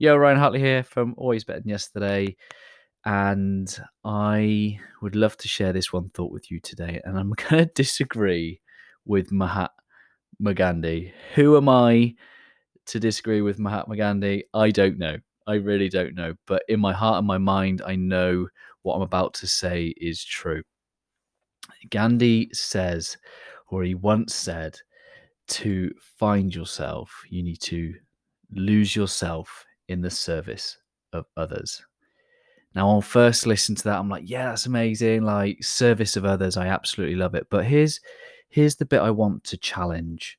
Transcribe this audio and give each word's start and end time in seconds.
Yo, 0.00 0.16
Ryan 0.16 0.38
Hartley 0.38 0.58
here 0.58 0.82
from 0.82 1.14
Always 1.16 1.44
Better 1.44 1.60
Than 1.60 1.68
Yesterday. 1.68 2.34
And 3.04 3.78
I 4.04 4.80
would 5.00 5.14
love 5.14 5.36
to 5.36 5.46
share 5.46 5.72
this 5.72 5.92
one 5.92 6.10
thought 6.10 6.32
with 6.32 6.50
you 6.50 6.58
today. 6.58 7.00
And 7.04 7.16
I'm 7.16 7.30
going 7.48 7.64
to 7.64 7.72
disagree 7.76 8.60
with 9.04 9.30
Mahatma 9.30 9.70
Gandhi. 10.52 11.14
Who 11.36 11.56
am 11.56 11.68
I 11.68 12.16
to 12.86 12.98
disagree 12.98 13.40
with 13.40 13.60
Mahatma 13.60 13.96
Gandhi? 13.96 14.42
I 14.52 14.72
don't 14.72 14.98
know. 14.98 15.16
I 15.46 15.54
really 15.54 15.88
don't 15.88 16.16
know. 16.16 16.34
But 16.48 16.64
in 16.66 16.80
my 16.80 16.92
heart 16.92 17.18
and 17.18 17.26
my 17.28 17.38
mind, 17.38 17.80
I 17.86 17.94
know 17.94 18.48
what 18.82 18.96
I'm 18.96 19.02
about 19.02 19.32
to 19.34 19.46
say 19.46 19.94
is 19.96 20.24
true. 20.24 20.64
Gandhi 21.90 22.50
says, 22.52 23.16
or 23.68 23.84
he 23.84 23.94
once 23.94 24.34
said, 24.34 24.76
to 25.46 25.92
find 26.18 26.52
yourself, 26.52 27.12
you 27.30 27.44
need 27.44 27.60
to 27.60 27.94
lose 28.50 28.96
yourself 28.96 29.64
in 29.88 30.00
the 30.00 30.10
service 30.10 30.78
of 31.12 31.26
others. 31.36 31.82
Now, 32.74 32.88
on 32.88 33.02
first 33.02 33.46
listen 33.46 33.74
to 33.76 33.84
that, 33.84 33.98
I'm 33.98 34.08
like, 34.08 34.28
yeah, 34.28 34.46
that's 34.46 34.66
amazing. 34.66 35.22
Like 35.22 35.62
service 35.62 36.16
of 36.16 36.24
others, 36.24 36.56
I 36.56 36.66
absolutely 36.66 37.14
love 37.16 37.34
it. 37.34 37.46
But 37.50 37.64
here's 37.64 38.00
here's 38.48 38.76
the 38.76 38.84
bit 38.84 39.00
I 39.00 39.10
want 39.10 39.44
to 39.44 39.56
challenge. 39.56 40.38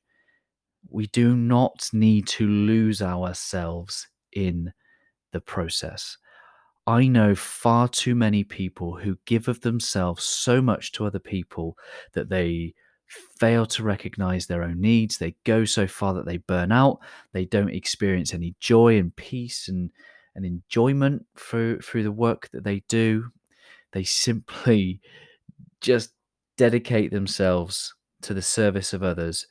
We 0.90 1.06
do 1.08 1.34
not 1.34 1.88
need 1.92 2.26
to 2.28 2.46
lose 2.46 3.02
ourselves 3.02 4.06
in 4.32 4.72
the 5.32 5.40
process. 5.40 6.16
I 6.86 7.08
know 7.08 7.34
far 7.34 7.88
too 7.88 8.14
many 8.14 8.44
people 8.44 8.96
who 8.96 9.18
give 9.24 9.48
of 9.48 9.60
themselves 9.62 10.24
so 10.24 10.62
much 10.62 10.92
to 10.92 11.06
other 11.06 11.18
people 11.18 11.76
that 12.12 12.28
they 12.28 12.74
fail 13.06 13.66
to 13.66 13.82
recognize 13.82 14.46
their 14.46 14.62
own 14.62 14.80
needs. 14.80 15.18
They 15.18 15.36
go 15.44 15.64
so 15.64 15.86
far 15.86 16.14
that 16.14 16.26
they 16.26 16.38
burn 16.38 16.72
out. 16.72 16.98
They 17.32 17.44
don't 17.44 17.70
experience 17.70 18.34
any 18.34 18.54
joy 18.60 18.98
and 18.98 19.14
peace 19.16 19.68
and, 19.68 19.90
and 20.34 20.44
enjoyment 20.44 21.24
through 21.38 21.80
through 21.80 22.02
the 22.02 22.12
work 22.12 22.48
that 22.52 22.64
they 22.64 22.82
do. 22.88 23.26
They 23.92 24.04
simply 24.04 25.00
just 25.80 26.10
dedicate 26.56 27.10
themselves 27.10 27.94
to 28.22 28.34
the 28.34 28.42
service 28.42 28.92
of 28.92 29.02
others 29.02 29.46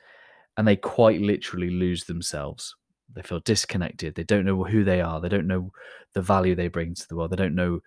and 0.57 0.67
they 0.67 0.75
quite 0.75 1.21
literally 1.21 1.69
lose 1.69 2.05
themselves. 2.05 2.75
They 3.13 3.21
feel 3.21 3.39
disconnected. 3.41 4.15
They 4.15 4.23
don't 4.23 4.45
know 4.45 4.63
who 4.63 4.83
they 4.83 5.01
are. 5.01 5.21
They 5.21 5.29
don't 5.29 5.47
know 5.47 5.71
the 6.13 6.21
value 6.21 6.55
they 6.55 6.67
bring 6.67 6.95
to 6.95 7.07
the 7.07 7.15
world. 7.15 7.31
They 7.31 7.35
don't 7.35 7.55
know 7.55 7.81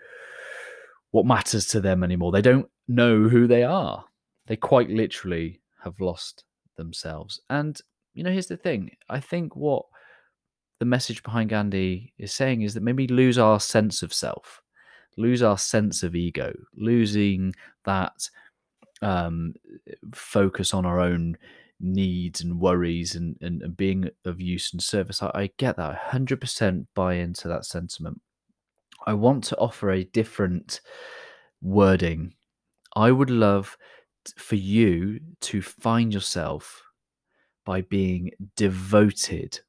what 1.10 1.26
matters 1.26 1.66
to 1.68 1.80
them 1.80 2.04
anymore. 2.04 2.30
They 2.32 2.42
don't 2.42 2.68
know 2.86 3.28
who 3.28 3.46
they 3.46 3.64
are 3.64 4.04
they 4.48 4.56
quite 4.56 4.90
literally 4.90 5.60
have 5.84 6.00
lost 6.00 6.44
themselves. 6.76 7.40
And, 7.50 7.80
you 8.14 8.24
know, 8.24 8.32
here's 8.32 8.46
the 8.46 8.56
thing 8.56 8.90
I 9.08 9.20
think 9.20 9.54
what 9.54 9.84
the 10.80 10.86
message 10.86 11.22
behind 11.22 11.50
Gandhi 11.50 12.12
is 12.18 12.32
saying 12.32 12.62
is 12.62 12.74
that 12.74 12.82
maybe 12.82 13.06
lose 13.06 13.36
our 13.38 13.60
sense 13.60 14.02
of 14.02 14.12
self, 14.12 14.62
lose 15.16 15.42
our 15.42 15.58
sense 15.58 16.02
of 16.02 16.16
ego, 16.16 16.52
losing 16.74 17.54
that 17.84 18.28
um, 19.02 19.54
focus 20.14 20.72
on 20.72 20.86
our 20.86 20.98
own 20.98 21.36
needs 21.80 22.40
and 22.40 22.58
worries 22.58 23.14
and, 23.14 23.36
and, 23.42 23.62
and 23.62 23.76
being 23.76 24.08
of 24.24 24.40
use 24.40 24.72
and 24.72 24.82
service. 24.82 25.22
I, 25.22 25.30
I 25.34 25.50
get 25.58 25.76
that. 25.76 25.90
I 25.90 26.16
100% 26.16 26.86
buy 26.94 27.14
into 27.14 27.48
that 27.48 27.66
sentiment. 27.66 28.20
I 29.06 29.12
want 29.12 29.44
to 29.44 29.58
offer 29.58 29.90
a 29.90 30.04
different 30.04 30.80
wording. 31.60 32.34
I 32.96 33.12
would 33.12 33.30
love 33.30 33.76
for 34.36 34.56
you 34.56 35.20
to 35.40 35.62
find 35.62 36.12
yourself 36.12 36.82
by 37.64 37.82
being 37.82 38.30
devoted 38.56 39.60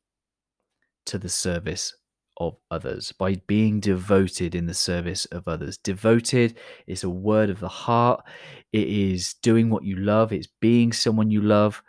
to 1.05 1.17
the 1.17 1.29
service 1.29 1.93
of 2.37 2.55
others, 2.71 3.11
by 3.11 3.35
being 3.47 3.79
devoted 3.79 4.55
in 4.55 4.65
the 4.65 4.73
service 4.73 5.25
of 5.25 5.47
others. 5.47 5.77
Devoted 5.77 6.57
is 6.87 7.03
a 7.03 7.09
word 7.09 7.49
of 7.49 7.59
the 7.59 7.67
heart. 7.67 8.23
It 8.71 8.87
is 8.87 9.33
doing 9.41 9.69
what 9.69 9.83
you 9.83 9.97
love, 9.97 10.31
it's 10.31 10.47
being 10.61 10.93
someone 10.93 11.31
you 11.31 11.41
love, 11.41 11.83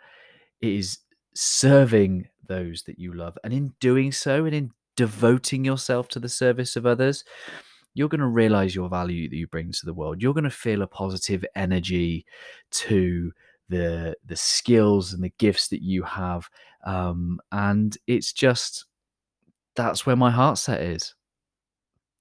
it 0.59 0.73
is 0.73 0.99
serving 1.33 2.27
those 2.47 2.83
that 2.83 2.99
you 2.99 3.13
love. 3.13 3.37
And 3.43 3.53
in 3.53 3.73
doing 3.79 4.11
so, 4.11 4.45
and 4.45 4.53
in 4.53 4.71
devoting 4.97 5.63
yourself 5.63 6.09
to 6.09 6.19
the 6.19 6.29
service 6.29 6.75
of 6.75 6.85
others, 6.85 7.23
you're 7.93 8.09
going 8.09 8.21
to 8.21 8.27
realize 8.27 8.75
your 8.75 8.89
value 8.89 9.29
that 9.29 9.35
you 9.35 9.47
bring 9.47 9.71
to 9.71 9.85
the 9.85 9.93
world. 9.93 10.21
You're 10.21 10.33
going 10.33 10.45
to 10.45 10.49
feel 10.49 10.81
a 10.81 10.87
positive 10.87 11.45
energy 11.55 12.25
to 12.71 13.31
the 13.69 14.15
the 14.25 14.35
skills 14.35 15.13
and 15.13 15.23
the 15.23 15.33
gifts 15.37 15.69
that 15.69 15.81
you 15.81 16.03
have, 16.03 16.49
um, 16.85 17.39
and 17.51 17.97
it's 18.07 18.33
just 18.33 18.85
that's 19.75 20.05
where 20.05 20.15
my 20.15 20.31
heart 20.31 20.57
set 20.57 20.81
is. 20.81 21.15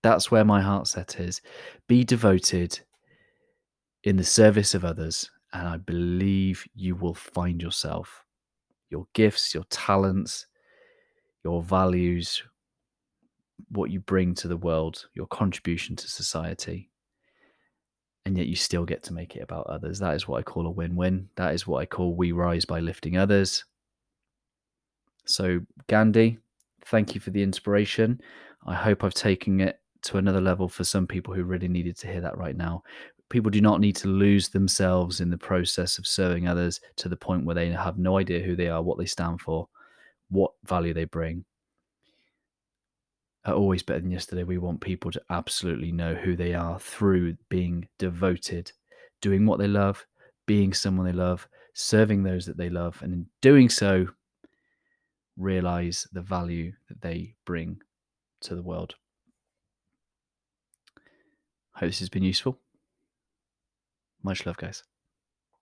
That's 0.03 0.31
where 0.31 0.45
my 0.45 0.61
heart 0.61 0.87
set 0.87 1.19
is. 1.19 1.43
Be 1.89 2.05
devoted 2.05 2.81
in 4.05 4.17
the 4.17 4.25
service 4.25 4.75
of 4.75 4.85
others, 4.85 5.31
and 5.53 5.67
I 5.67 5.77
believe 5.77 6.65
you 6.75 6.95
will 6.95 7.15
find 7.15 7.61
yourself. 7.61 8.25
Your 8.89 9.07
gifts, 9.15 9.55
your 9.55 9.65
talents, 9.71 10.47
your 11.45 11.63
values 11.63 12.43
what 13.71 13.91
you 13.91 14.01
bring 14.01 14.35
to 14.37 14.49
the 14.49 14.57
world, 14.57 15.07
your 15.15 15.27
contribution 15.27 15.97
to 15.97 16.09
society, 16.09 16.91
and 18.25 18.37
yet 18.37 18.47
you 18.47 18.57
still 18.57 18.85
get 18.85 19.03
to 19.05 19.13
make 19.13 19.37
it 19.37 19.43
about 19.43 19.67
others. 19.67 19.99
That 19.99 20.15
is 20.15 20.29
what 20.29 20.39
I 20.39 20.43
call 20.43 20.67
a 20.67 20.71
win 20.71 20.97
win. 20.97 21.29
That 21.37 21.55
is 21.55 21.67
what 21.67 21.81
I 21.81 21.87
call 21.87 22.15
we 22.15 22.33
rise 22.33 22.65
by 22.65 22.81
lifting 22.81 23.17
others. 23.17 23.65
So, 25.25 25.61
Gandhi, 25.89 26.39
thank 26.87 27.15
you 27.15 27.21
for 27.21 27.31
the 27.31 27.43
inspiration. 27.43 28.21
I 28.67 28.75
hope 28.75 29.05
I've 29.05 29.15
taken 29.15 29.61
it 29.61 29.81
to 30.03 30.19
another 30.19 30.41
level 30.41 30.69
for 30.69 30.85
some 30.85 31.07
people 31.07 31.35
who 31.35 31.45
really 31.45 31.69
needed 31.69 31.97
to 31.99 32.07
hear 32.07 32.21
that 32.21 32.37
right 32.37 32.57
now. 32.57 32.83
People 33.29 33.51
do 33.51 33.61
not 33.61 33.81
need 33.81 33.97
to 33.97 34.09
lose 34.09 34.49
themselves 34.49 35.21
in 35.21 35.31
the 35.31 35.39
process 35.39 35.99
of 35.99 36.07
serving 36.07 36.49
others 36.49 36.81
to 36.97 37.09
the 37.09 37.17
point 37.17 37.45
where 37.45 37.55
they 37.55 37.71
have 37.71 37.97
no 37.97 38.19
idea 38.19 38.41
who 38.41 38.57
they 38.57 38.69
are, 38.69 38.83
what 38.83 38.99
they 38.99 39.07
stand 39.07 39.41
for, 39.41 39.69
what 40.31 40.53
value 40.65 40.93
they 40.93 41.05
bring 41.05 41.45
are 43.45 43.55
always 43.55 43.83
better 43.83 44.01
than 44.01 44.11
yesterday. 44.11 44.45
We 44.45 44.59
want 44.59 44.81
people 44.81 45.11
to 45.13 45.23
absolutely 45.31 45.93
know 45.93 46.15
who 46.15 46.37
they 46.37 46.55
are 46.55 46.79
through 46.79 47.37
being 47.49 47.89
devoted, 47.99 48.73
doing 49.21 49.47
what 49.47 49.59
they 49.59 49.69
love, 49.69 50.07
being 50.47 50.73
someone 50.73 51.07
they 51.07 51.13
love, 51.13 51.49
serving 51.75 52.23
those 52.23 52.47
that 52.47 52.57
they 52.57 52.69
love, 52.69 53.01
and 53.03 53.13
in 53.13 53.27
doing 53.41 53.69
so, 53.69 54.09
realize 55.37 56.07
the 56.13 56.21
value 56.21 56.73
that 56.89 57.01
they 57.01 57.35
bring 57.47 57.81
to 58.43 58.55
the 58.55 58.63
world. 58.63 58.95
Hope 61.73 61.89
this 61.89 62.01
has 62.01 62.11
been 62.11 62.23
useful. 62.23 62.59
Much 64.23 64.45
love, 64.45 64.59
guys. 64.59 64.83